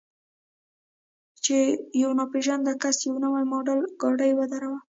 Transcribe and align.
چې 1.43 1.57
یو 2.01 2.11
ناپېژانده 2.19 2.73
کس 2.81 2.97
یو 3.07 3.15
نوی 3.25 3.43
ماډل 3.51 3.79
ګاډی 4.01 4.31
ودراوه. 4.35 4.79